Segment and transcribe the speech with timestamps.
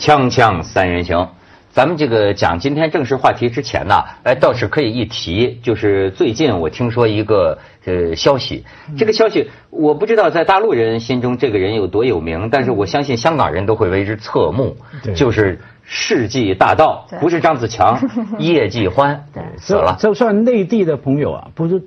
[0.00, 1.28] 锵锵三人行，
[1.72, 8.64] 咱们这个讲今天正式话题之前呢，哎，倒是可以一提，就是最近我听说一个呃消息，
[8.96, 14.74] 这个消息我不知道在大陆人心中这个人有多有名，但是我相信香港人都会为之侧目，
[15.14, 18.00] 就是世纪大盗，不是张子强，
[18.40, 19.26] 叶继欢
[19.58, 19.98] 死了。
[20.00, 21.82] 就算内地的朋友啊，不是。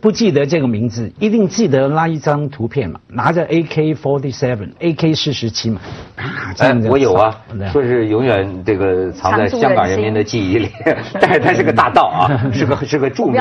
[0.00, 2.98] 不记得这个名字，一定记得那一张图片嘛？
[3.08, 5.80] 拿着 AK-47，AK 四十七嘛？
[6.16, 7.36] 啊，哎，我有啊，
[7.72, 10.70] 说是永远这个藏在香港人民的记忆里，
[11.20, 13.40] 但是他是个大盗啊， 是个是个著名的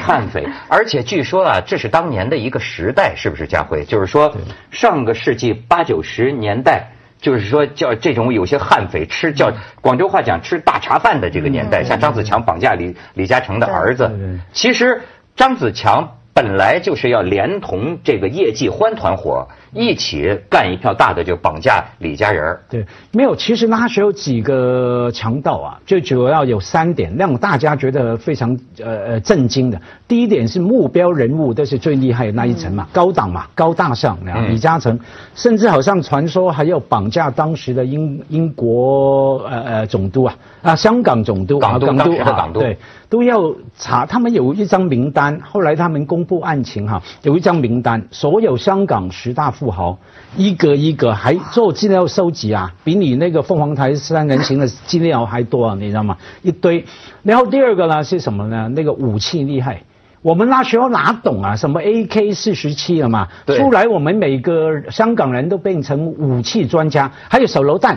[0.00, 3.46] 悍匪，而且据说啊，这是当年的一个时代，是不是？
[3.46, 4.34] 家辉，就是说
[4.70, 6.88] 上个世纪八九十年代，
[7.20, 14.10] 就是说叫这种有些悍匪吃叫广州话讲吃大茶饭的这个年代，像张子强绑架李李嘉诚的儿子，
[14.52, 15.02] 其实。
[15.36, 29.80] 张子强本来就是要连同这个叶继欢团伙一起干一票大的，就绑架李家人对，没有，其实那时候几个强盗啊，最主要有三点让大家觉得非常呃呃震惊的。
[30.06, 34.98] 第一点是目标人物都是最厉害的那一层嘛，高档嘛，高大上啊，李嘉诚，
[35.34, 42.76] 甚至好像传说还要绑架当时的英英国呃呃总督啊啊，香港总督港督港督港督对。
[43.08, 45.38] 都要查，他们有一张名单。
[45.42, 49.96] 后来他们公布案情哈，有一张名单，所有香港十大富豪，
[50.36, 56.16] 一个一个还做资料收集啊，比你那个凤凰台三人行的资料还多啊，你知道吗？
[56.42, 56.84] 一堆。
[57.22, 58.68] 然后第二个呢是什么呢？
[58.74, 59.84] 那个武器厉害，
[60.20, 61.54] 我们那时候哪懂啊？
[61.56, 63.28] 什么 AK 四十七了嘛？
[63.46, 67.96] 出来我们每个香港人都变成武器专家，还有手榴弹，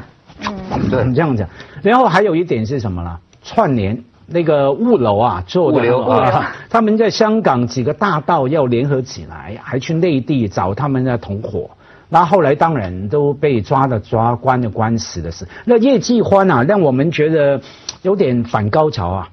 [0.91, 1.47] 对，这样子。
[1.81, 3.17] 然后还有一点是什么呢？
[3.44, 4.03] 串联。
[4.27, 11.69] 那个物流啊，做的啊， 他们在香港几个大盗要联合起来，还去内地找他们的同伙。
[12.09, 15.47] 那后来当然都被抓的抓，关的关，死的死。
[15.66, 17.59] 那叶继欢啊，让我们觉得
[18.03, 19.29] 有点反高潮啊，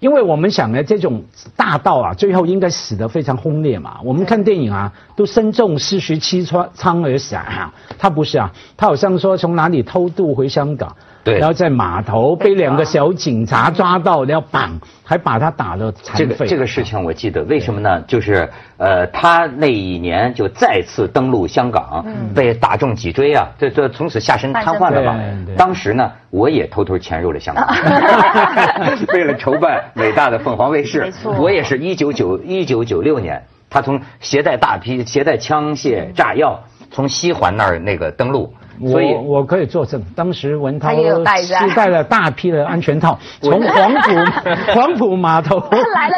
[0.00, 1.22] 因为我们想呢，这种
[1.56, 3.98] 大盗啊，最后应该死得非常轰烈嘛。
[4.04, 10.94] 我们看电影啊，都身中四十七枪枪而死啊，他不是啊，他好像说从哪里偷渡回香港。
[11.26, 16.24] 对，然后在码头被两个小警察抓到，然后绑，还把他打了残废。
[16.24, 18.00] 这个这个事情我记得，为什么呢？
[18.02, 25.20] 就是呃，他那一年就再次登陆香港，被打中脊椎啊，这这从此下身瘫痪了嘛。
[25.56, 27.66] 当时呢，我也偷偷潜入了香港，
[29.12, 31.12] 为了筹办伟大的凤凰卫视。
[31.38, 38.54] 我也是一九九一九九六年，他从携带大批携带枪械炸药从西环那儿那个登陆。
[38.80, 44.00] 所以，我可以作证，当时文涛是带了大批的安全套， 从黄埔
[44.74, 45.62] 黄埔码头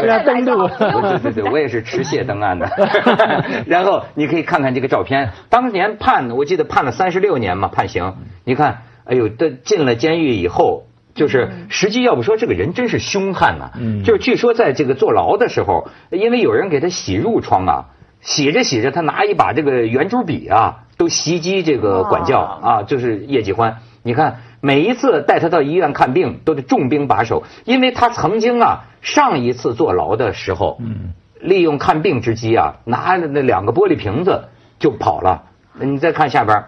[0.06, 0.68] 来登陆。
[0.68, 2.68] 对对对，我也是持械登岸的。
[3.66, 8.14] 然后你可以看看这个照片，当年判，我记得判了三十六年嘛，判刑。
[8.44, 13.70] 你看，哎呦，这进了监狱以后，就是实际要不说这个人真是凶悍呐。
[13.78, 14.02] 嗯。
[14.02, 17.84] 就是据说在这个坐牢的时候，因为有人给他洗褥疮啊，
[18.20, 20.84] 洗着洗着，他拿一把这个圆珠笔啊。
[20.98, 23.78] 都袭击这个管教啊，就是叶继欢。
[24.02, 34.48] 你看，每一次带他到医院看病，都得重兵把守，因为他曾经啊，上一次坐牢的时候，嗯利用看病之机啊，拿着那两个玻璃瓶子
[34.80, 35.44] 就跑了。
[35.80, 36.64] 你再看下边，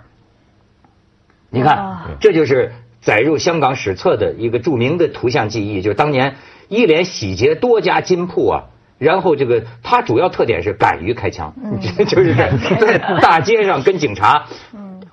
[1.51, 6.37] 你看，这就是载入香港史册的一个著名的图像记忆，就是当年
[6.69, 8.65] 一连洗劫多家金铺啊。
[9.01, 11.55] 然后这个他主要特点是敢于开枪，
[12.07, 14.47] 就是在 在大街上跟警察。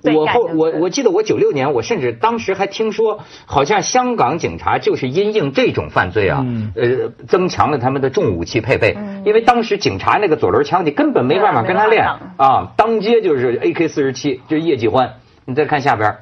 [0.00, 8.96] 我后我我记得我九六年，我甚至当时还听说，好像香港警察就是因应这种犯罪啊，呃，增强了他们的重武器配备。
[9.24, 12.06] 因为当时警察那个左轮枪，你根本没办法跟他练
[12.36, 15.14] 啊，当街就是 AK 四十七，就是叶继欢。
[15.46, 16.18] 你再看下边，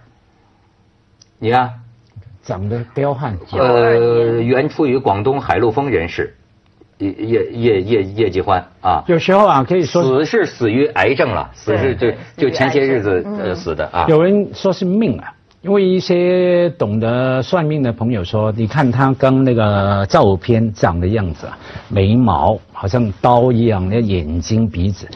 [1.38, 1.72] 你看，
[2.43, 3.37] 长得彪悍。
[3.53, 6.34] 呃，原出于广东海陆丰人士。
[6.99, 14.07] 叶叶叶叶叶继欢啊，有时候啊，可以说死是死于癌症了，死是就就前些日子呃死的啊。
[14.09, 21.59] 有人说是命啊，因为一些懂得算命的朋友说，你看他跟那个照片长的样子啊，
[21.89, 25.07] 眉毛好像刀一样，那眼睛鼻子。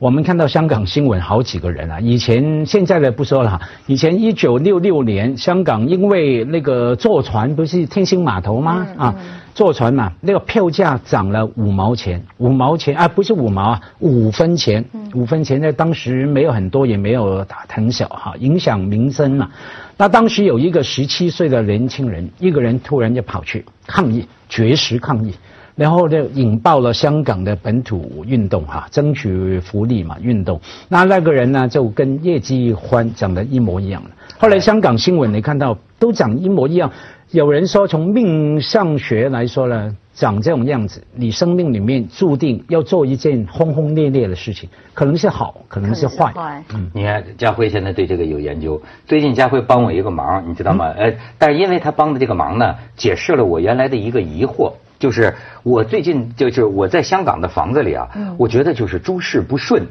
[0.00, 9.14] 我们看到香港新闻好几个人啊，以前现在的不说了哈，以前一九六六年香港因为那个坐船不是天星码头吗啊？
[9.54, 14.82] 坐船嘛，那个票价涨了五毛钱，五毛钱啊，不是五毛啊，五分钱，
[15.12, 19.50] 五分钱在当时没有很多，也没有打很小哈，影响民生嘛。
[19.98, 25.34] 那当时有一个十七岁的年轻人，一个人突然就跑去抗议，绝食抗议。
[25.80, 30.60] 然后就引爆了香港的本土运动哈，争取福利嘛运动。
[30.90, 34.10] 那那个人呢就跟叶继欢讲的一模一样的。
[34.36, 36.92] 后来香港新闻你看到都讲一模一样。
[37.30, 46.30] 有人说从命相学来说呢，长这种样子，你生命里面注定要做一件轰轰烈烈的事情，可能是好，可能是坏。
[46.74, 48.78] 嗯，你看家辉现在对这个有研究。
[49.06, 50.92] 最近家辉帮我一个忙，你知道吗？
[50.98, 58.08] 呃，但是因为他帮的这个忙呢，解释了我原来的一个疑惑，就是我最近就是我在香港的房子里啊，
[58.38, 59.82] 我觉得就是诸事不顺，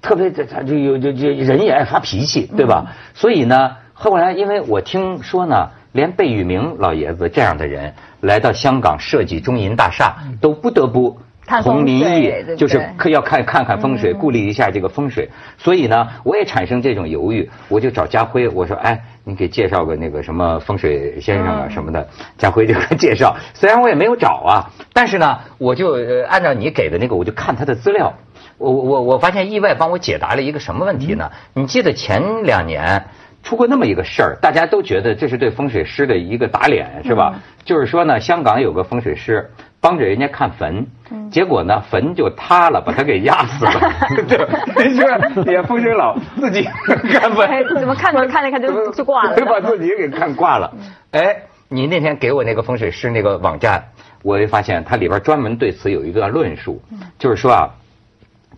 [0.00, 2.94] 特别这他就有就就人也爱发脾气，对吧？
[3.14, 5.70] 所以呢，后来因为我听说呢。
[5.92, 11.18] 连贝聿铭老爷子这样的人来到香港设计中银大厦，都不得不
[11.62, 15.28] 从民意，就是可要看看看风水，顾虑一下这个风水。
[15.56, 22.06] 所以呢，我也产生这种犹豫，我就找家辉，我说：“哎，你给介绍个那个什么风水先生啊什么的。”
[22.36, 25.96] 家辉就介绍，虽然我也没有找啊，但是呢，我就
[26.26, 28.12] 按照你给的那个，我就看他的资料，
[28.58, 31.30] 我我我发现意外帮我解答了一个什么问题呢？
[31.54, 33.04] 你记得前两年？
[33.40, 37.40] 出过那么一个事儿，大家都觉得这是对风水师的一个打脸，是吧？
[37.64, 39.48] 就是说呢，香港有个风水师
[39.80, 40.86] 帮着人家看坟，
[41.30, 43.72] 结果呢坟就塌了，把他给压死了。
[44.28, 44.38] 对，
[44.76, 47.48] 没事，也风水佬自己看坟，
[47.78, 50.74] 怎么看着看着看就 就挂了，就把自己给看挂了。
[51.12, 53.84] 哎，你那天给我那个风水师那个网站，
[54.22, 56.82] 我就发现它里边专门对此有一个论述，
[57.18, 57.70] 就是说啊，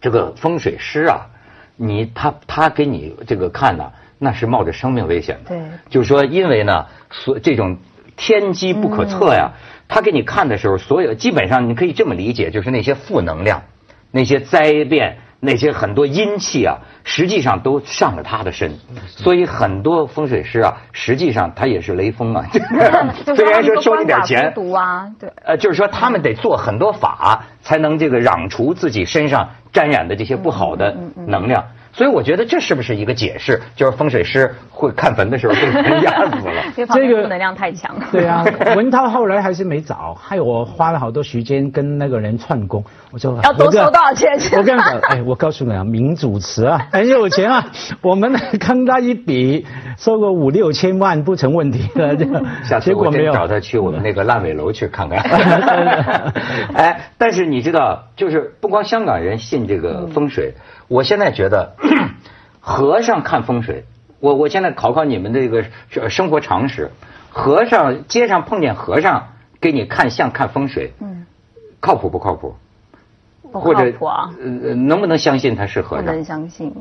[0.00, 1.26] 这个风水师啊，
[1.76, 3.92] 你他他给你这个看呢。
[4.22, 7.78] 那是冒着生命危险的，对，就是说，因为呢，所这种
[8.20, 9.52] 天机不可测呀，
[9.88, 13.62] 他给你看的时候，所有基本上你可以这么理解，就是那些负能量、
[14.10, 22.44] 那些灾变、那些很多阴气啊，实际上都上了他的身，所以很多风水师啊，实际上他也是雷锋啊，
[23.34, 30.94] 虽然说收你点钱，毒啊，对，呃，就是说他们得做很多法，才能这个攘除自己身上沾染的这些不好的
[31.26, 31.64] 能量。
[31.92, 33.60] 所以我觉得这是不是一个解释？
[33.74, 36.62] 就是风水师会看坟的时候被 人压死了。
[36.94, 37.94] 这个能量太强。
[38.12, 38.44] 对啊，
[38.76, 42.84] 文涛后来还是没找，害我花了好多时间跟那个人串供。
[43.10, 44.30] 我说要多收多少钱？
[44.56, 47.66] 我跟你讲，哎，我告诉你啊，名主持啊，很有钱啊，
[48.02, 49.66] 我们坑他一笔，
[49.96, 52.16] 收个五六千万不成问题的。
[52.64, 55.18] 下次我真找他去我们那个烂尾楼去看看。
[56.74, 60.54] 哎，但是你知道，就是不光香港人信这个风水。
[60.88, 61.74] 我现在觉得，
[62.60, 63.84] 和尚看风水，
[64.20, 65.64] 我我现在考考你们这个
[66.08, 66.90] 生活常识，
[67.30, 69.28] 和尚街上碰见和尚
[69.60, 71.26] 给你看相看风水，嗯，
[71.80, 72.54] 靠谱不靠谱？
[73.52, 74.30] 不靠谱啊！
[74.40, 76.04] 呃，能不能相信他是和尚？
[76.06, 76.72] 不能相信。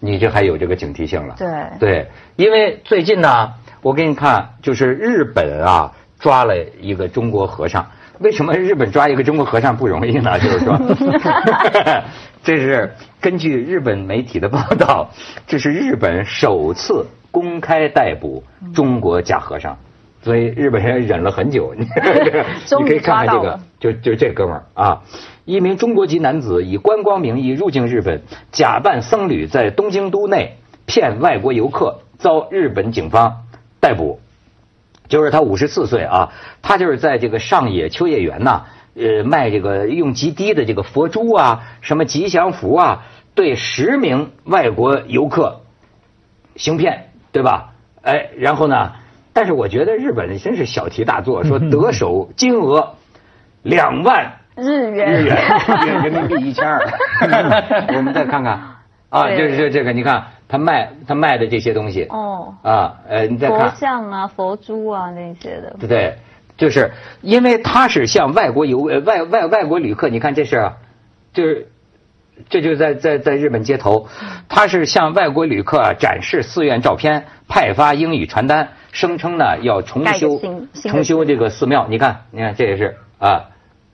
[0.00, 1.36] 你这还有这个警惕性了。
[1.38, 1.48] 对。
[1.78, 3.52] 对，因为最近呢，
[3.82, 7.86] 我给你看，就是日本啊抓了一个中国和尚。
[8.18, 10.38] 为什么日本抓一个中国和尚不容易呢？
[10.40, 10.76] 就是说。
[12.42, 15.10] 这是根据日本媒体的报道，
[15.46, 18.42] 这是日本首次公开逮捕
[18.74, 19.76] 中国假和尚，
[20.22, 21.74] 所以日本人忍了很久。
[21.76, 21.84] 你
[22.86, 25.02] 可以看看这个，就就这哥们儿啊，
[25.44, 28.22] 一名中国籍男子以观光名义入境日本，
[28.52, 30.56] 假扮僧侣在东京都内
[30.86, 33.44] 骗外国游客，遭日本警方
[33.80, 34.20] 逮捕。
[35.08, 36.32] 就是他五十四岁啊，
[36.62, 38.66] 他就是在这个上野秋叶原呐。
[38.94, 45.60] 呃，卖这个用极低的这个佛珠啊，什么吉祥符啊，对十名外国游客
[46.56, 47.72] 行骗，对吧？
[48.02, 48.92] 哎，然后呢？
[49.32, 52.94] 但是我觉得日本真是小题大做，说得手金额
[53.62, 56.80] 两万日元，日元人民币一千二。
[57.96, 58.60] 我们再看看。
[59.08, 62.04] 啊，就是这这个，你看他卖他卖的这些东西。
[62.10, 62.54] 哦。
[62.62, 63.70] 啊，呃，你再看。
[63.70, 66.18] 佛像啊、佛珠啊那些的，对对？
[66.56, 70.72] 就是因为他是向外国游呃外外外国旅客，你看这是，
[71.32, 71.68] 就是
[72.48, 74.08] 这就在在在日本街头，
[74.48, 80.40] 他是向外国旅客展示寺院照片，派发英语传单，声称呢要重修
[80.74, 81.86] 重修这个寺庙。
[81.88, 83.44] 你看，你看这也是啊，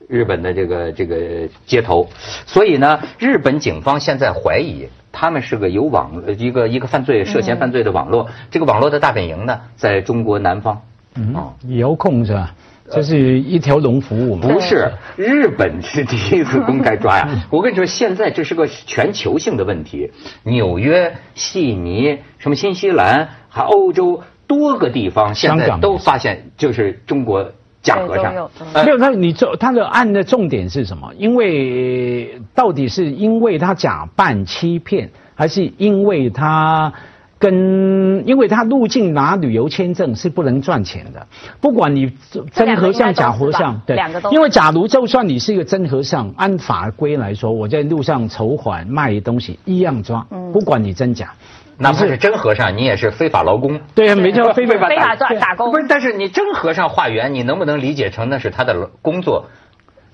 [0.09, 2.09] 日本的这个这个街头，
[2.47, 10.83] 所以呢，日本警方现在怀疑他们是个有网一个一个犯罪涉嫌犯罪的网络，这个网络的大本营呢在中国南方。
[11.15, 11.35] 嗯，
[11.79, 12.55] 遥控是吧？
[12.91, 14.49] 这是一条龙服务吗？
[14.49, 17.29] 不是，日本是第一次公开抓呀！
[17.51, 20.11] 我跟你说，现在这是个全球性的问题。
[20.45, 27.51] 纽约、悉尼、什么新西兰，还欧洲多个地方，现在都发现就是中国
[27.83, 28.33] 假和尚。
[28.75, 31.13] 没有，他你这他的案的重点是什么？
[31.19, 36.93] 因为到底是因为他假扮欺骗，还是因为他？
[37.39, 41.27] 跟因为他入境拿旅游签证是不能赚钱的，
[41.61, 42.11] 不管你
[42.53, 44.31] 真和尚假和尚，对，两个都。
[44.33, 51.33] 因为假如就算你是一个真和尚，按法规来说，我在路上筹款卖东西一样抓，不管你真假。
[51.79, 53.79] 哪怕是真和尚，你也是非法劳工。
[53.95, 55.71] 对，没错，非法非法打打工。
[55.71, 59.45] 不是，但是你真和尚化缘，你能不能理解成那是他的工作？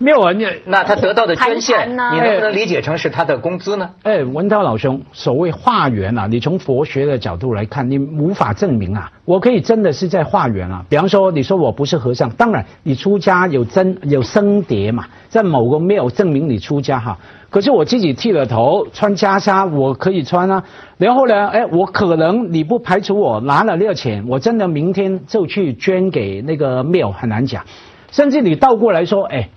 [0.02, 3.90] 没有啊，你那他得到的捐献，你能不能理解成是他的工资呢？
[4.02, 9.12] 哎，文涛老兄，所谓化缘啊，你从佛学的角度来看，你无法证明啊。
[9.24, 10.84] 我可以真的是在化缘啊。
[10.88, 17.18] 比方说，你说我不是和尚，当然你出家有真有生碟嘛，在某个庙证明你出家哈。
[17.48, 20.64] 可是我自己剃了头，穿袈裟，我可以穿啊。
[20.98, 27.64] 然后呢，哎，我可能你不排除我拿了那个钱，我真的明天就去捐给那个庙，很难讲。
[28.10, 29.48] 甚至你倒过来说，哎。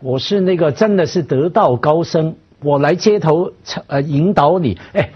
[0.00, 3.52] 我是那个真的是得道高僧，我来街头
[3.86, 5.10] 呃引导你，哎，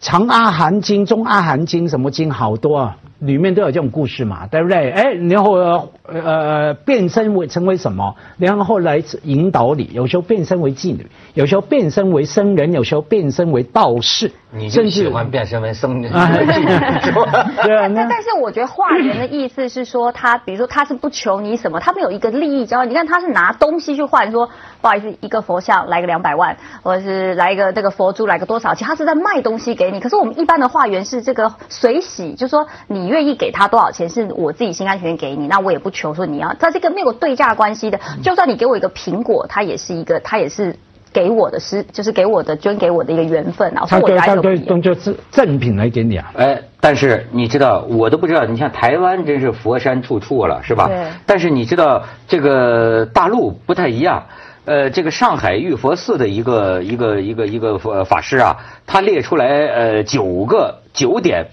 [0.00, 2.96] 长阿含经、中阿含经什么经好多啊。
[3.18, 4.90] 里面都有这种故事嘛，对不对？
[4.90, 8.14] 哎，然后呃变身为成为什么？
[8.38, 14.32] 然后后来引导你，有时候变身为妓女，有时候变身为僧人，有时候变身为道士。
[14.52, 16.10] 你就喜欢变身为僧人？
[16.10, 17.94] 对。
[17.94, 22.90] 但是我觉得化缘的意思是说，他比如说他是不求你什么，他们有一个利益交换。
[22.90, 24.48] 你看他是拿东西去换，说
[24.80, 30.00] 不好意思，一个佛像来个两百万，或者是来一个这个佛珠来个多少钱，他是在卖东西给你。
[30.00, 33.10] 可是我们一般的化缘是这个随喜，就说你。
[33.10, 38.00] 愿意给他多少钱是我自己心甘情愿给你，那我也不求说你要，他这个没有对价关系的。
[38.22, 40.74] 就算你给我一个苹果，他也是一个，他也是
[41.12, 43.84] 给我的，是就是给我的捐给我的一个缘分啊。
[43.86, 46.32] 他对他对当做赠赠品来给你啊。
[46.36, 48.46] 哎，但是你知道，我都不知道。
[48.46, 50.86] 你像台湾真是佛山处处了，是吧？
[50.88, 50.96] 对。
[51.26, 54.24] 但是你知道这个大陆不太一样。
[54.64, 61.46] 呃，这个上海玉佛寺的一个一个一个一个法师啊，他列出来呃九个九点。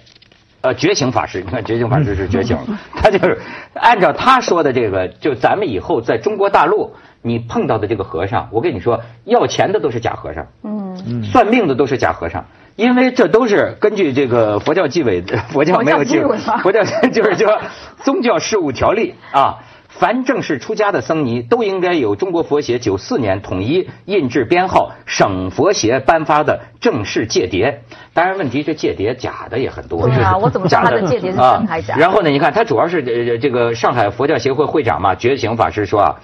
[0.68, 3.40] 呃，觉醒法师，你看觉醒法师是觉醒了， 他就是
[3.74, 12.44] 按照他说的这个，就咱们以后在中国大陆，你碰到的这个和尚，我跟你说，要钱的都是假和尚，嗯，算命的都是假和尚，
[12.76, 16.84] 因为这都是根据这个佛教纪委，佛教没有纪委，佛教
[17.14, 17.62] 就是说
[18.04, 19.60] 宗教事务条例啊。
[20.00, 27.78] 凡正式出家的僧尼，都应该有中国佛协九四年统一印制编号、省佛协颁发的正式戒牒。
[28.14, 30.08] 当然，问题这戒牒假的也很多。
[30.08, 31.96] 对啊，我怎么知道他的戒牒是真还是假？
[31.98, 36.16] 然后呢，你看他主要是呃这个上海佛教协会会长嘛，觉醒法师说啊，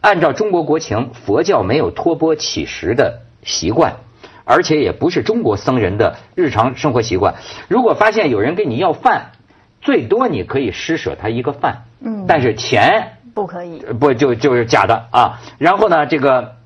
[0.00, 3.96] 按照中国国情，佛教没有托钵乞食的习惯，
[4.44, 7.34] 而且也不是中国僧人的日常生活习惯。
[7.66, 9.32] 如果发现有人跟你要饭，
[9.80, 11.82] 最多你可以施舍他一个饭。
[12.04, 15.40] 嗯，但是钱不可以，不就就是假的啊？
[15.58, 16.56] 然后呢，这个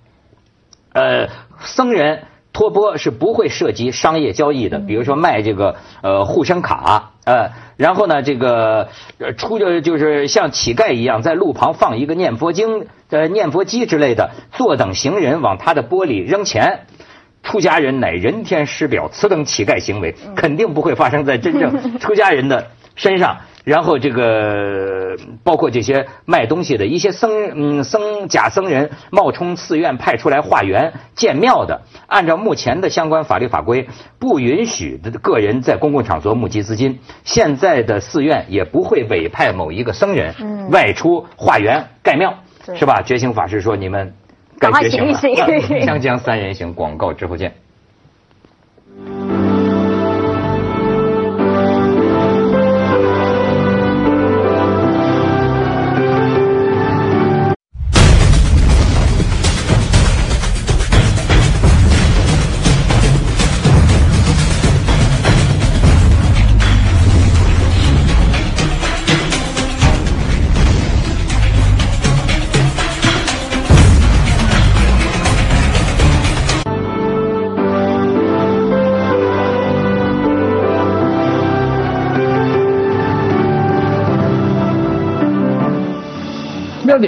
[0.93, 1.28] 呃，
[1.61, 8.88] 僧人托钵是不会涉及商业交易的，比如说卖这个呃护身卡呃，然后呢，这个
[9.37, 16.87] 出就就是像乞丐一样，在路旁放一个念佛经呃念佛机之类的，坐等行人往他的钵里扔钱。
[17.43, 23.37] 出家人乃人天师表，此等乞丐行为肯定不会发生在真正 出家人的身上。
[23.62, 24.96] 然后这个
[25.42, 36.99] 包括这些卖东西的一些僧嗯僧假僧人冒充寺院派出来化缘建庙的，按照目前的相关法律法规，不允许的个人在公共场所募集资金。
[37.25, 40.35] 现在的寺院也不会委派某一个僧人
[40.70, 42.35] 外出化缘盖庙，
[42.75, 43.02] 是吧？
[43.02, 44.14] 觉醒法师说：“你们
[44.58, 45.12] 该觉醒了。”
[45.87, 47.54] 锵锵三人行，广告之后见。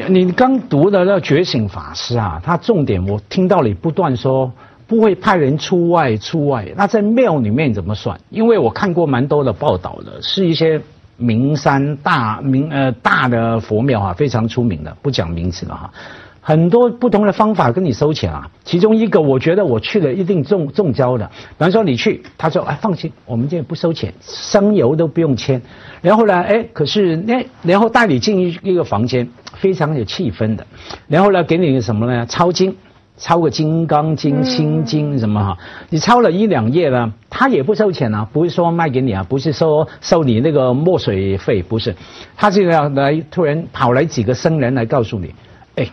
[0.08, 4.50] 你刚读的那觉醒法师啊，他重点我听到你不断说
[4.86, 8.18] 不会派人出外出外，那在庙里面怎么算？
[8.30, 10.80] 因为我看过蛮多的报道的，是一些
[11.16, 15.90] 名山大名呃大的佛庙啊，非常出名的，不讲名字了哈。
[16.40, 21.26] 很多不同的方法跟你收钱啊，其中一个我觉得我去了一定中中招的。
[21.26, 25.60] 比方说你去，他说哎放心，我们这不收钱，生油都不用签。
[26.00, 29.28] 然后呢，哎可是那然后带你进一一个房间，
[29.60, 30.66] 非常有气氛的。
[31.06, 32.26] 然后呢给你什么呢？
[32.26, 32.76] 抄经，
[33.16, 35.58] 抄个《金刚经》《心经》什么哈，
[35.90, 41.96] 你抄了一两页呢，他也不收钱啊，不是说卖给你啊，不是说收你那个墨水费，不是，
[42.36, 45.34] 他就要来突然跑来几个僧人来告诉你，
[45.74, 45.90] 哎，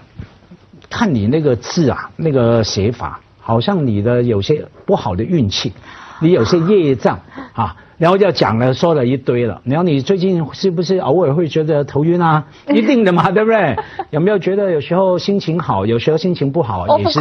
[0.90, 5.74] 看你那个字啊，那个写法，好像你的有些不好的运气，
[6.20, 7.20] 你有些业障
[7.54, 7.76] 啊。
[7.98, 12.46] 然后就讲了说了一堆了，然后你最近是不是偶尔会觉得头晕啊？
[12.74, 13.76] 一定的嘛，对不对？
[14.12, 17.20] 有没有觉得有时候心情好，有时候心情不好也是？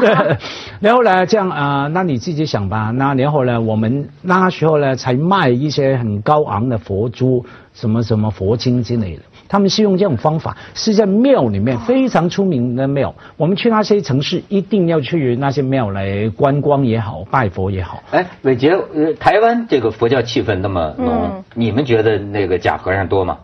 [0.00, 0.36] 对。
[0.80, 2.90] 然后呢，这样啊，那你自己想吧。
[2.90, 9.22] 那然后呢，我们那时候呢才卖一些很高昂的佛珠，什么什么佛经之类的。
[9.50, 13.12] 他们是用这种方法，是在庙里面非常出名的庙。
[13.36, 18.00] 我们去那些城市，一定要去那些庙来观光也好，拜佛也好。
[18.12, 23.38] 哎，伟杰，呃，台湾这个佛教气氛那么浓，你们觉得那个假和尚多吗？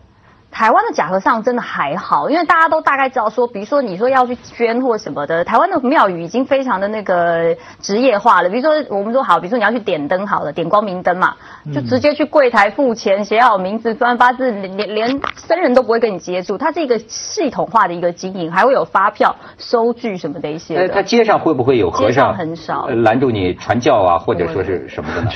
[0.49, 8.49] 台湾的假和尚真的还好，因为大家都大概知道说，比如说你说要去捐或什么的，台湾的庙宇已经非常的那个职业化了。
[8.49, 11.35] 比如说我们说好，比如说你要去点灯好了，点光明灯嘛，
[11.71, 20.77] 就直接去柜台付钱，写好名字，专八字，连连僧人都不会跟你接触，它是一个系统化的一个经营，还会有发票、收据什么的一些。
[20.77, 25.29] 哎，他街上会不会有和尚很少拦住你传教啊，或者说是什么的呢？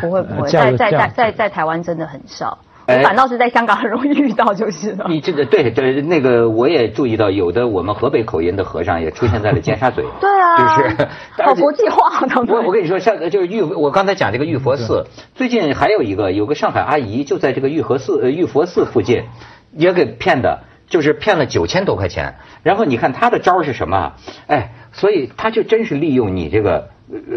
[0.00, 2.56] 不会不会， 在在在在在台湾真的很少。
[2.86, 5.06] 反倒是在香港很容易遇到，就是了。
[5.08, 10.02] 你这个对对，那个我也注意到，有的我们河北口音的和尚也出现在了尖沙咀。
[10.20, 11.08] 对啊，就是
[11.42, 19.24] 好国际化我我跟你说，像就是玉，我刚才讲这个玉佛寺，最近还有一个，有个上海阿姨就在这个玉和寺、玉佛寺附近，
[19.72, 22.36] 也给骗的，就是骗了九千多块钱。
[22.62, 24.12] 然后你看他的招是什么？
[24.46, 26.90] 哎，所以他就真是利用你这个。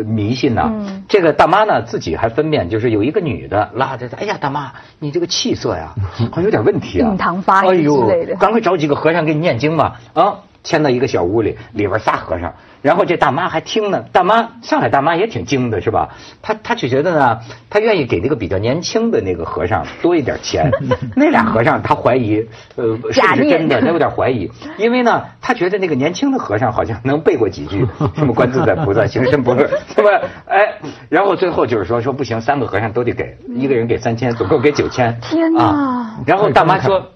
[0.05, 0.71] 迷信呐，
[1.07, 5.93] 这个大妈呢自己还分辨，就是有一个女的拉着她，哎呀，大妈，你这个气色呀，
[6.31, 10.39] 好像有点问题啊， 印堂发黑之类的，赶快找几个和尚给你念经吧，啊。
[10.67, 14.03] 迁到一个小屋里，里边仨和尚，然后这大妈还听呢。
[14.11, 16.09] 大妈，上海大妈也挺精的，是吧？
[16.41, 20.69] 她她就觉得呢，她愿意给那个比较年轻的那个和尚多一点钱。
[21.15, 22.45] 那俩和尚，她怀疑，
[22.75, 22.83] 呃，
[23.13, 23.79] 是不是真的？
[23.81, 30.09] 她有点怀疑，因为呢，她觉得那个年轻的和尚好像能背过几句，什么观自在菩萨行深般若，是吧？
[30.47, 35.17] 哎，然后最后就是说说不行，三个和尚都得给，一个人给三千，总共给九千。
[35.21, 36.17] 天哪！
[36.25, 37.07] 然后大妈说。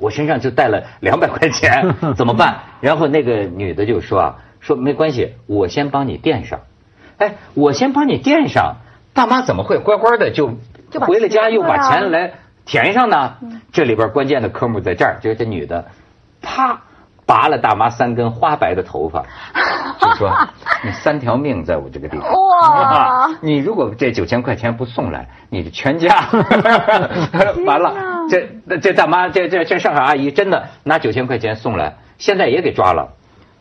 [0.00, 2.58] 我身上就带了两百块钱， 怎么办？
[2.80, 6.60] 然后那个女的就说啊，说没关系，我先帮你垫上。
[7.18, 8.76] 哎，我先帮你垫上，
[9.12, 10.56] 大妈怎么会乖乖的就
[11.00, 12.34] 回了家又把钱来
[12.64, 13.36] 填上呢？
[13.72, 15.86] 这里边关键的科目在这儿，就是这女的，
[16.42, 16.80] 啪。
[17.26, 19.22] 拔了大妈三根花白的头发，
[20.00, 20.32] 就说
[20.82, 22.26] 你三条命在我这个地方。
[22.32, 23.28] 哇！
[23.44, 26.24] 你如果这九千块钱不送来，你的全家
[27.66, 28.17] 完了。
[28.28, 33.14] 这这大妈，这这这上海阿姨真的拿九千块钱送来，现在也给抓了。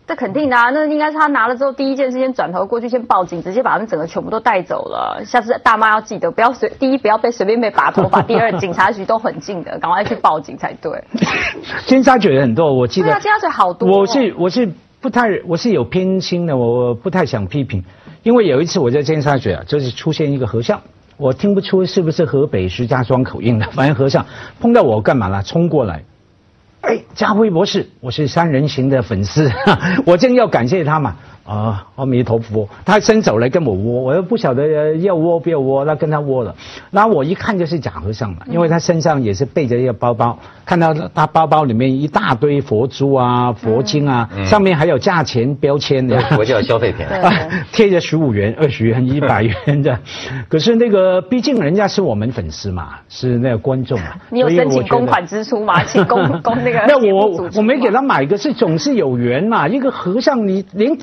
[0.07, 5.21] 这肯定的啊，那应该是他拿了之后第一件事，先转头过去先报警，直接把他们整个全部都带走了。
[5.25, 11.03] 下次大妈要记得，不要随第一不要被随便被拔头发，第二 警察局都很近的，赶快去报警才对。
[11.85, 13.07] 尖沙咀很多，我记得。
[13.07, 13.99] 对啊，尖沙咀好多。
[13.99, 17.83] 我是我是不太我是有偏心的，我不太想批评，
[18.23, 20.79] 因为有一次我在尖沙咀啊，就是出现一个和尚，
[21.17, 24.25] 我听不出是不是河北石家庄口音的，反正和尚
[24.59, 25.43] 碰到我干嘛了？
[25.43, 26.03] 冲过来。
[26.81, 29.51] 哎，家辉博士，我是三人行的粉丝，
[30.05, 31.15] 我正要感谢他嘛。
[31.47, 32.67] 啊，阿弥陀佛！
[32.85, 36.53] 他伸手来跟我握，我又不晓得要握不要握，那跟他握了。
[36.91, 46.19] 那我一看就是假和尚嘛，因为他身上也是背着一个包包，看到他包包里面一大堆佛珠啊、佛经啊，上面还有价钱标签的。
[46.35, 47.05] 佛教消费品，
[47.71, 49.97] 贴着十五元、二十元、一百元的。
[50.49, 54.07] 可是那个，毕竟人家是我们粉丝嘛，是那个观众嘛。
[54.29, 55.81] 你有申请公款支出吗？
[55.85, 56.83] 请公 公那个。
[56.85, 59.65] 那我我没给他买，可是总是有缘嘛。
[59.65, 60.97] 一个和尚，你连。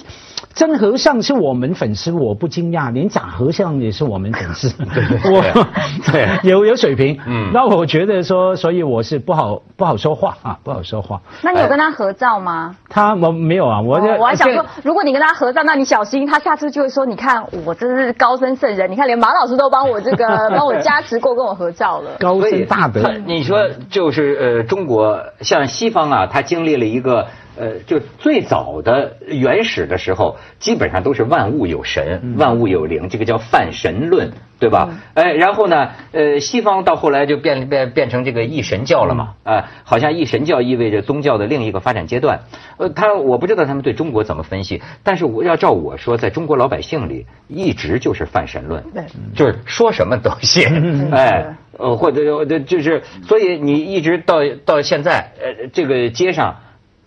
[0.55, 4.73] 真和尚是我们粉丝，我不惊讶；连假和尚也是我们粉丝，
[5.31, 5.67] 我
[6.13, 7.19] 对 有有水平。
[7.27, 11.21] 嗯，那我觉得说，所以我是不好不好说话啊，不好说话。
[11.43, 12.77] 那你有跟他合照吗？
[12.89, 23.13] 他我没有啊，我我还想说，如果你跟他合照，那你小心，他下次就会说，你看我真是高僧圣人，你看连马老师都帮我这个帮我加持过，跟我合照了，高僧大德。
[23.27, 27.27] 你说就是呃，中国像西方啊，他经历了一个。
[27.57, 34.89] 呃，就最早的原始的时候，基本上都是万物有神，万物有灵，这个叫泛神论，对吧？
[35.15, 42.41] 哎，然后呢，呃，西方到后来就变变变成这个一神教了嘛，啊，好像一神教意味着宗教的另一个发展阶段。
[42.77, 49.05] 呃，他我不知道他们对中国怎么分析，但是我要照我说，在中国老百姓里一直就是泛神论，对，
[49.37, 56.57] 就是说什么都信，哎，呃，或者就就是，所以你一直到到现在，呃，这个街上。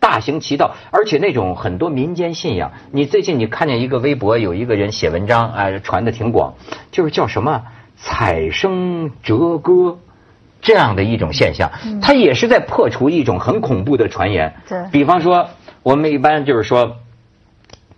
[0.07, 2.71] 大行其道，而且那种很多民间信仰。
[2.91, 6.53] 你最近你看见一个微博，有一个人写文章，哎，传的挺广，
[6.91, 7.63] 就是叫什么
[7.97, 9.99] 采生折歌。
[10.61, 11.69] 这样的一种现象，
[12.01, 14.55] 它也是在破除一种很恐怖的传言。
[14.69, 15.49] 对比方说，
[15.83, 16.95] 我们一般就是说，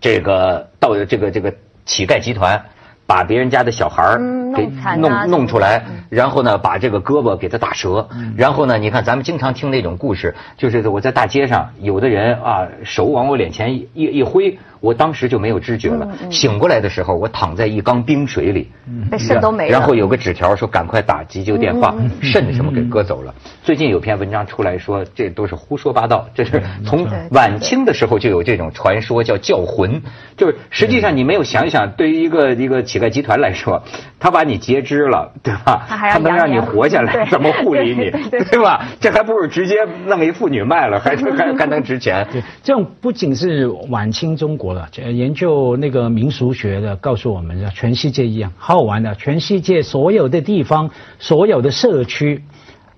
[0.02, 1.54] 这个到这个这个
[1.86, 2.66] 乞丐集团。
[3.10, 18.72] 把别人家的小孩儿嗯给弄弄出来然后呢，把这个胳膊给他打折，然后呢，你看咱们经常听那种故事，就是我在大街上，有的人啊，手往我脸前一一一挥，我当时就没有知觉了，醒过来的时候，我躺在一缸冰水里，
[19.10, 19.72] 被肾都没了。
[19.72, 23.34] 然后有个纸条说赶快打急救电话，肾什么给割走了。
[23.64, 30.02] 最近有篇文章出来说，这都是胡说八道，这是从晚清的时候就有这种传说，叫叫魂，
[30.38, 33.84] 就是实际上你没有想想，对于一个一个乞丐集团来说，
[34.20, 35.86] 他把你截肢了，对吧？
[35.88, 38.10] 他能让你活下来，怎么护理你
[38.50, 38.86] 对吧？
[39.00, 42.26] 这还不如直接弄一妇女卖了，还还还能值钱。
[42.32, 49.16] 对，这种不仅是晚清中国了，研究那个民俗学的告诉我们，全世界一样，好好玩的。
[49.16, 52.44] 全世界所有的地方，所有的社区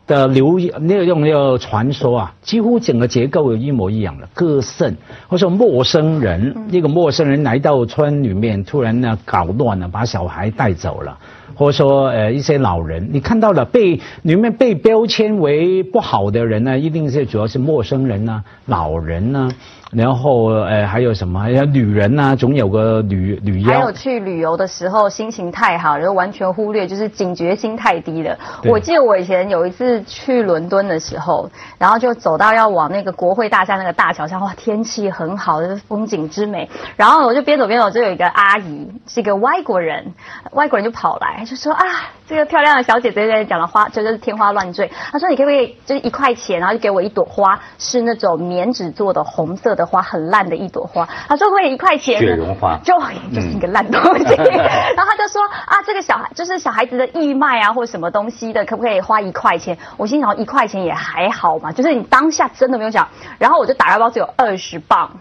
[0.08, 4.28] 的流那种那个传说啊，几乎整个结构一模一样的。
[4.34, 4.96] 歌圣
[5.28, 11.18] 或者陌生人，一个陌生人来到村里面，突然呢搞乱了，把小孩带走了。
[11.62, 19.48] 或者说呃一些老人，你看到了被里面被标签为不好的人呢，一定是主要是陌生人呐、老人呐、
[19.92, 21.40] 然后呃还有什么？
[21.40, 23.92] 还有女人呐、总有个女女还有。
[23.92, 28.36] 去旅游的时候心情太好，然后完全忽略，就是警觉心太低了。
[28.64, 31.48] 我记得我以前有一次去伦敦的时候，
[31.78, 36.68] 然后就走到要往那个国会大厦那个大桥上，哇，天气很好，就是风景之美。
[36.96, 40.14] 然后我就边走边走，就有一个阿姨，是一个外国人，
[40.54, 41.84] 外国人就跑来就说啊，
[42.30, 44.90] 这个漂亮的小姐姐在讲的花，就是天花乱坠。
[45.12, 51.06] 她说你可不可以就是一块钱，然后就给我一朵花，是那种棉纸做的红色的花，很烂的一朵花。
[51.28, 52.98] 她说可以一块钱，雪绒花就
[53.34, 54.24] 就是一个烂东西。
[54.24, 59.78] 然后她就说啊，这个小孩就是小孩子的义卖啊，或者什么东西的，可不可以花一块钱？
[59.98, 63.10] 我心想一块钱也还好嘛，就是你当下真的没有想。
[63.38, 65.20] 然后我就打开包只有二十磅。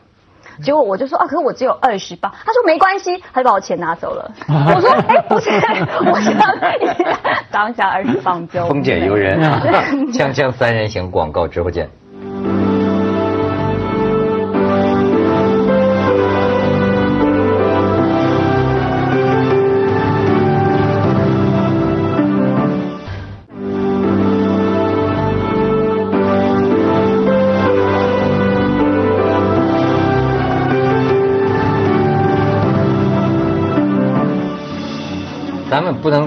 [0.62, 2.33] 结果我就说啊，可是我只有二十八。
[2.44, 4.31] 他说没关系，他就把我钱拿走了。
[4.49, 5.51] 我说哎，不是，
[6.11, 6.35] 我想
[7.51, 9.70] 当下二十磅就 丰俭由人，对
[10.12, 11.88] 锵锵三人行广告之后见。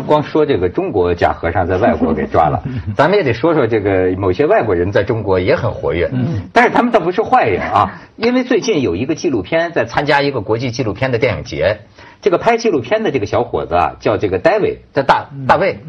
[0.05, 2.63] 光说这个中国假和尚在外国给抓了，
[2.95, 6.09] 咱们也得说说这个某些外国人在中国也很活跃，
[6.53, 11.79] 但是他们倒不是坏人啊，因为最近有一个纪录片在参加一个国际纪录片的电影节，
[12.21, 15.79] 这个拍纪录片的这个小伙子啊，叫这个戴维，叫大大卫。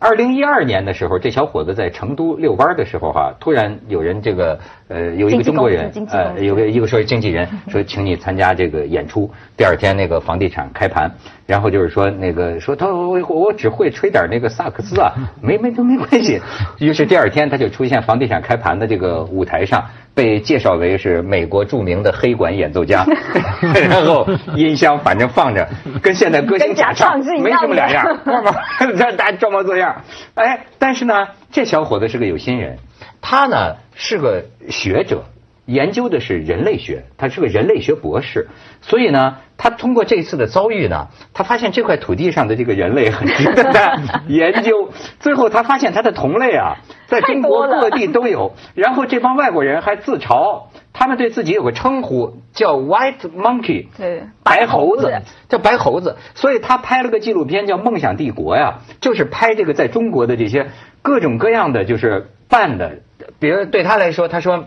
[0.00, 4.58] 二零一二年的时候，这小伙子在成都遛弯儿的时候哈、突然有人这个
[4.88, 11.10] 呃有一个中国人呃有个一个说经纪人说请你参加这个演出，第二天那个房地产开盘，
[11.44, 16.40] 然后就是说那个说他我我只会吹点那个萨克斯啊，没没都没关系。
[16.78, 23.06] 于是第二天他就出现房地产开盘的这个舞台上，被介绍为是美国著名的黑管演奏家，
[23.88, 25.68] 然后音箱反正放着，
[26.02, 28.04] 跟现在歌星假唱没什么两样，
[29.16, 30.02] 大家装模作样。
[30.34, 32.78] 哎，但是呢，这小伙子是个有心人，
[33.20, 35.24] 他呢是个学者。
[35.66, 38.48] 研究的是人类学，他是个人类学博士，
[38.80, 44.90] 所以呢，他通过这次的遭遇呢，他发现这块土地上的这个人类很值得他研究。
[45.18, 48.54] 最后他发现他的同类啊，在中国各地都有。
[48.74, 50.62] 然后这帮外国人还自嘲，
[50.94, 56.16] 他们对自己有个称呼叫 White Monkey，对白猴子白猴子叫白猴子。
[56.34, 60.68] 所以他拍了个纪录片叫《梦想帝国》呀，就是拍这个在中国的这些
[61.02, 63.00] 各种各样的就是办的，
[63.38, 64.64] 比如对他来说，他说。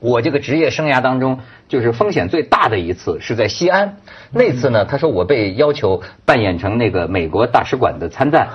[0.00, 3.96] 我这个职业生涯当中，就是风险最大的一次是在西安。
[4.32, 8.48] 那次呢，他说我被要求扮演成那个美国大使馆的参赞，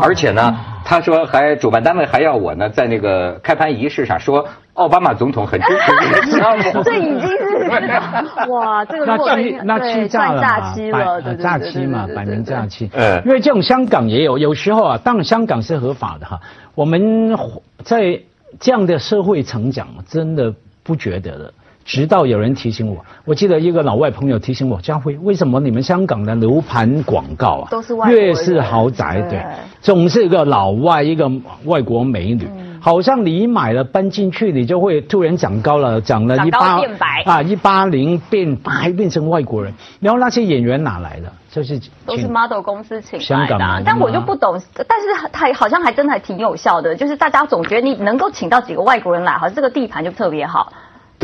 [0.00, 6.82] 而且呢，他说还主办单位还要我呢，在那个开盘仪式上说奥巴马总统很支持这个项目。
[6.84, 12.90] 这已经是哇，这个那被欺那对欺诈了算诈嘛摆欺了，呃对对对诈欺嘛，对对摆明对诈欺。
[12.92, 16.40] 嗯因为这种香港也有，有时候啊，当然香港是合法的哈，
[16.74, 17.36] 我们
[17.82, 18.20] 在
[18.60, 21.52] 这样的社会成长，真的不觉得的。
[21.84, 29.44] 直到有人提醒我，我记得一个老外朋友提醒我，家辉，为什么你们香港的楼盘广告啊，都是外国越是豪宅，对对，
[29.80, 31.28] 总是一个老外，一个
[31.64, 32.48] 外国美女。
[32.82, 37.22] 好像你买了搬进去，你就会突然长高了，长了一八变白。
[37.24, 41.32] 啊一八零变白变成外国人，然后那些演员哪来的？
[41.48, 50.72] 就是都是 model 公司请来的啊、香港的但我就不懂，但是他好像还真的还挺有效的，就是大家总觉得你能够请到几个外国人来，好像这个地盘就特别好，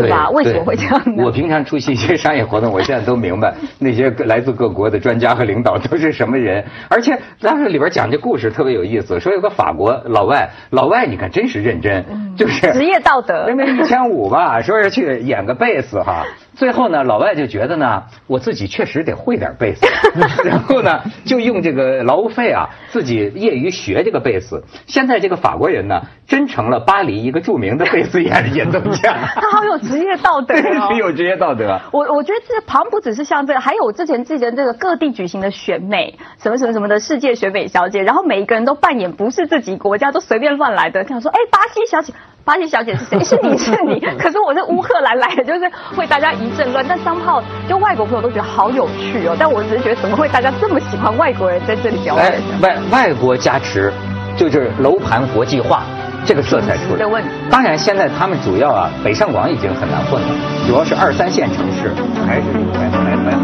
[0.03, 0.31] 对吧？
[0.31, 1.25] 为什么会这样呢？
[1.25, 6.65] 我平常出席一些商业活动，我现在都明白 那些来自各国的专家和领导都是什么人。
[6.89, 12.05] 而且当时里边讲这故事特别有意思，说有个法国老外，老外你看真是认真，
[12.37, 16.25] 就是职业道德因为一千五吧， 说是去演个贝斯哈。
[16.59, 19.87] 最后呢，老外就觉得呢，我自己确实得会点贝斯，
[20.45, 24.65] 然后呢，就用这个劳务费啊，自己业余学这个贝斯。
[24.89, 30.99] 现在这个法国人呢，真成了巴黎一个著名的贝斯演演奏家，他好有职业道德真哦是。
[30.99, 31.79] 有职业道德。
[31.93, 42.13] 我我觉得这好像不只是像这个，还有我之前记得这个各地举行的选美，什么什么什么的世界选美小姐，然后每一个人都扮演不是自己国家，都随便乱来的，想说，哎，巴西小姐，
[42.49, 43.21] 巴西小姐是谁？
[43.23, 46.83] 是 你是你， 可是我是乌克兰来的，就是会大家一阵乱。
[46.89, 53.93] 但商炮就外国朋友都觉得好有趣哦，但我只是觉得怎么会大家这么喜欢外国人在这里表哎演？，外外国加持，
[54.35, 55.83] 就是楼盘国际化
[56.25, 57.29] 这个色彩出来的问题。
[57.51, 60.29] 当然，现在他们主要啊，北上广已经很难混了，
[60.67, 61.93] 主要是二三线城市
[62.27, 63.37] 还是还还还。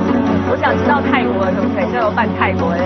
[0.51, 1.93] 我想知道泰国的可不可以？
[1.93, 2.79] 就有办泰国的